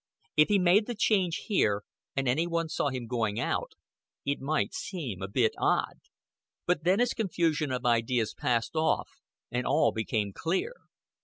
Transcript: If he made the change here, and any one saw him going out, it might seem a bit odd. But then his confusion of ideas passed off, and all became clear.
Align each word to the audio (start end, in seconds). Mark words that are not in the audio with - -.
If 0.35 0.47
he 0.47 0.57
made 0.57 0.87
the 0.87 0.95
change 0.95 1.43
here, 1.45 1.83
and 2.15 2.27
any 2.27 2.47
one 2.47 2.69
saw 2.69 2.89
him 2.89 3.05
going 3.05 3.39
out, 3.39 3.73
it 4.25 4.39
might 4.41 4.73
seem 4.73 5.21
a 5.21 5.27
bit 5.27 5.51
odd. 5.59 5.99
But 6.65 6.83
then 6.85 6.97
his 6.97 7.13
confusion 7.13 7.71
of 7.71 7.85
ideas 7.85 8.33
passed 8.33 8.75
off, 8.75 9.21
and 9.51 9.63
all 9.63 9.91
became 9.91 10.33
clear. 10.33 10.73